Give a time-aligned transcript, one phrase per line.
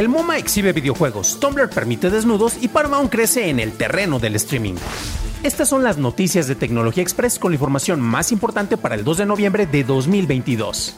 [0.00, 4.76] El MoMA exhibe videojuegos, Tumblr permite desnudos y Paramount crece en el terreno del streaming.
[5.42, 9.18] Estas son las noticias de Tecnología Express con la información más importante para el 2
[9.18, 10.96] de noviembre de 2022.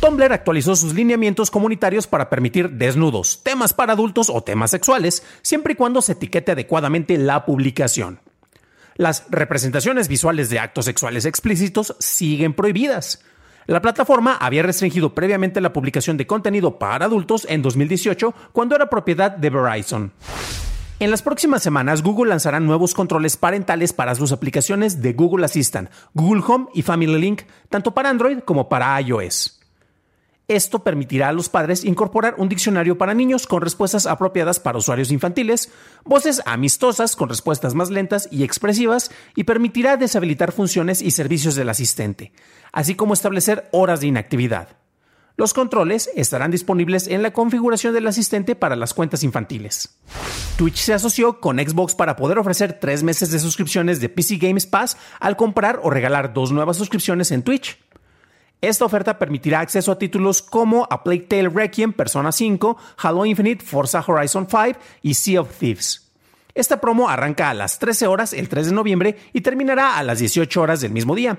[0.00, 5.74] Tumblr actualizó sus lineamientos comunitarios para permitir desnudos, temas para adultos o temas sexuales, siempre
[5.74, 8.20] y cuando se etiquete adecuadamente la publicación.
[8.96, 13.22] Las representaciones visuales de actos sexuales explícitos siguen prohibidas.
[13.70, 18.90] La plataforma había restringido previamente la publicación de contenido para adultos en 2018 cuando era
[18.90, 20.12] propiedad de Verizon.
[20.98, 25.88] En las próximas semanas, Google lanzará nuevos controles parentales para sus aplicaciones de Google Assistant,
[26.14, 29.59] Google Home y Family Link, tanto para Android como para iOS.
[30.50, 35.12] Esto permitirá a los padres incorporar un diccionario para niños con respuestas apropiadas para usuarios
[35.12, 35.70] infantiles,
[36.04, 41.68] voces amistosas con respuestas más lentas y expresivas, y permitirá deshabilitar funciones y servicios del
[41.68, 42.32] asistente,
[42.72, 44.70] así como establecer horas de inactividad.
[45.36, 50.00] Los controles estarán disponibles en la configuración del asistente para las cuentas infantiles.
[50.56, 54.66] Twitch se asoció con Xbox para poder ofrecer tres meses de suscripciones de PC Games
[54.66, 57.78] Pass al comprar o regalar dos nuevas suscripciones en Twitch.
[58.60, 63.64] Esta oferta permitirá acceso a títulos como A Plague Tale Requiem, Persona 5, Halo Infinite,
[63.64, 66.10] Forza Horizon 5 y Sea of Thieves.
[66.54, 70.18] Esta promo arranca a las 13 horas el 3 de noviembre y terminará a las
[70.18, 71.38] 18 horas del mismo día.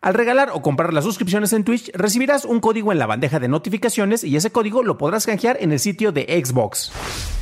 [0.00, 3.48] Al regalar o comprar las suscripciones en Twitch, recibirás un código en la bandeja de
[3.48, 6.92] notificaciones y ese código lo podrás canjear en el sitio de Xbox.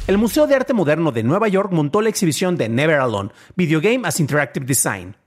[0.08, 3.80] El Museo de Arte Moderno de Nueva York montó la exhibición de Never Alone, Video
[3.80, 5.17] Game as Interactive Design.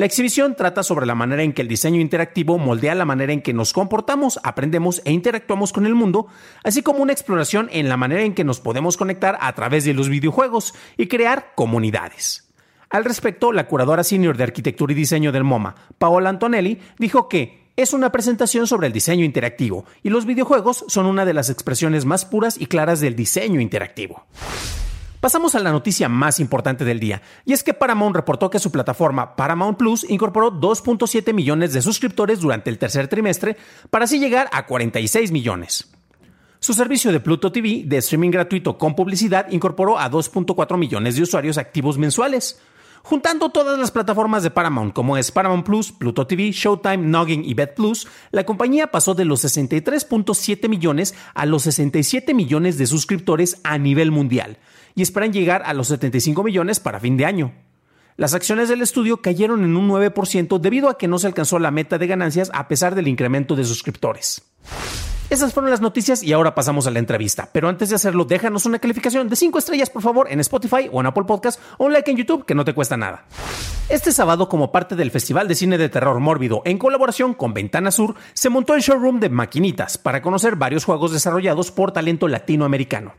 [0.00, 3.42] La exhibición trata sobre la manera en que el diseño interactivo moldea la manera en
[3.42, 6.26] que nos comportamos, aprendemos e interactuamos con el mundo,
[6.64, 9.92] así como una exploración en la manera en que nos podemos conectar a través de
[9.92, 12.50] los videojuegos y crear comunidades.
[12.88, 17.68] Al respecto, la curadora senior de arquitectura y diseño del MoMA, Paola Antonelli, dijo que
[17.76, 22.06] es una presentación sobre el diseño interactivo y los videojuegos son una de las expresiones
[22.06, 24.24] más puras y claras del diseño interactivo.
[25.20, 28.72] Pasamos a la noticia más importante del día, y es que Paramount reportó que su
[28.72, 33.58] plataforma Paramount Plus incorporó 2.7 millones de suscriptores durante el tercer trimestre
[33.90, 35.92] para así llegar a 46 millones.
[36.58, 41.22] Su servicio de Pluto TV de streaming gratuito con publicidad incorporó a 2.4 millones de
[41.22, 42.58] usuarios activos mensuales.
[43.02, 47.54] Juntando todas las plataformas de Paramount, como es Paramount Plus, Pluto TV, Showtime, Noggin y
[47.54, 53.58] Bet Plus, la compañía pasó de los 63.7 millones a los 67 millones de suscriptores
[53.64, 54.58] a nivel mundial,
[54.94, 57.52] y esperan llegar a los 75 millones para fin de año.
[58.16, 61.70] Las acciones del estudio cayeron en un 9% debido a que no se alcanzó la
[61.70, 64.42] meta de ganancias a pesar del incremento de suscriptores.
[65.30, 67.48] Esas fueron las noticias y ahora pasamos a la entrevista.
[67.52, 71.00] Pero antes de hacerlo, déjanos una calificación de 5 estrellas, por favor, en Spotify o
[71.00, 73.26] en Apple Podcast o un like en YouTube que no te cuesta nada.
[73.88, 77.92] Este sábado, como parte del Festival de Cine de Terror Mórbido, en colaboración con Ventana
[77.92, 83.14] Sur, se montó el showroom de Maquinitas para conocer varios juegos desarrollados por talento latinoamericano.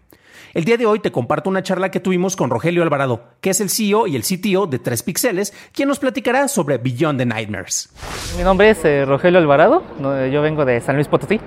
[0.54, 3.62] El día de hoy te comparto una charla que tuvimos con Rogelio Alvarado, que es
[3.62, 7.90] el CEO y el CTO de 3 Pixeles, quien nos platicará sobre Beyond the Nightmares.
[8.36, 9.82] Mi nombre es eh, Rogelio Alvarado,
[10.30, 11.40] yo vengo de San Luis Potosí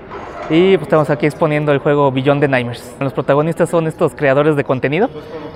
[0.48, 2.94] y pues, estamos aquí exponiendo el juego Beyond the Nightmares.
[2.98, 5.10] Los protagonistas son estos creadores de contenido,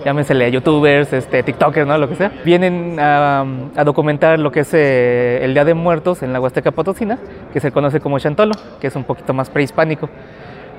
[0.04, 1.96] llámensele youtubers, este, tiktokers, ¿no?
[1.96, 2.30] lo que sea.
[2.44, 3.46] Vienen a,
[3.82, 7.18] documentar lo que es eh, el Día de Muertos en la Huasteca Potosina,
[7.50, 10.10] que se conoce como Chantolo, que es un poquito más prehispánico.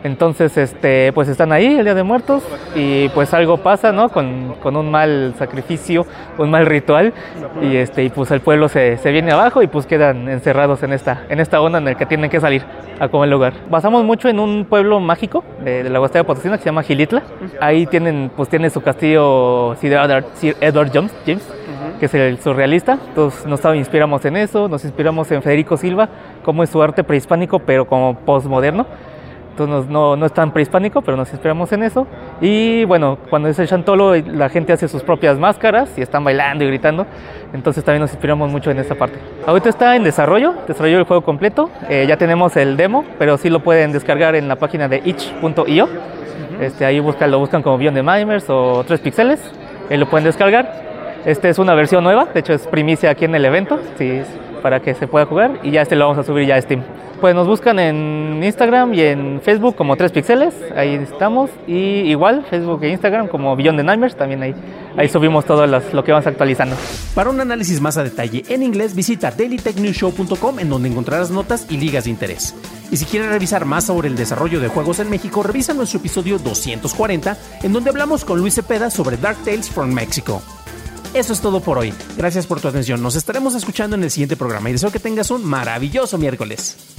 [0.03, 2.43] Entonces, este, pues están ahí el Día de Muertos
[2.75, 4.09] y pues algo pasa, ¿no?
[4.09, 6.05] Con, con un mal sacrificio,
[6.37, 7.13] un mal ritual
[7.61, 10.93] y, este, y pues el pueblo se, se, viene abajo y pues quedan encerrados en
[10.93, 12.63] esta, en esta onda en la que tienen que salir
[12.99, 13.53] a comer lugar.
[13.69, 17.23] Basamos mucho en un pueblo mágico de, la Huasteca Potosina que se llama Gilitla.
[17.59, 21.47] Ahí tienen, pues tiene su castillo Sir Edward, James, James
[21.99, 22.97] que es el surrealista.
[23.09, 26.09] Entonces nos inspiramos en eso, nos inspiramos en Federico Silva,
[26.43, 28.85] como es su arte prehispánico pero como postmoderno
[29.67, 32.07] no, no, es tan prehispánico, pero nos inspiramos en eso.
[32.41, 36.63] Y bueno, cuando es el chantolo, la gente hace sus propias máscaras y están bailando
[36.63, 37.05] y gritando.
[37.53, 39.17] Entonces también nos inspiramos mucho en esa parte.
[39.45, 41.69] Ahorita está en desarrollo, desarrollo el juego completo.
[41.89, 45.89] Eh, ya tenemos el demo, pero sí lo pueden descargar en la página de itch.io.
[46.61, 49.39] este, ahí buscan, lo buscan como Beyond the Mimers o 3 píxeles.
[49.89, 50.89] Ahí lo pueden descargar.
[51.25, 54.21] Esta es una versión nueva, de hecho es primicia aquí en el evento, sí,
[54.61, 55.51] para que se pueda jugar.
[55.63, 56.81] Y ya este lo vamos a subir ya a Steam.
[57.21, 61.49] Pues nos buscan en Instagram y en Facebook como 3 píxeles, ahí estamos.
[61.67, 61.73] Y
[62.09, 64.55] igual, Facebook e Instagram como Beyond the Nightmares, también ahí,
[64.95, 66.77] ahí subimos todo lo que vamos actualizando.
[67.15, 71.75] Para un análisis más a detalle en inglés, visita dailytechnewshow.com en donde encontrarás notas y
[71.75, 72.55] ligas de interés.
[72.89, 76.39] Y si quieres revisar más sobre el desarrollo de juegos en México, revisa nuestro episodio
[76.39, 80.41] 240 en donde hablamos con Luis Cepeda sobre Dark Tales from Mexico.
[81.13, 81.93] Eso es todo por hoy.
[82.15, 83.01] Gracias por tu atención.
[83.01, 86.98] Nos estaremos escuchando en el siguiente programa y deseo que tengas un maravilloso miércoles.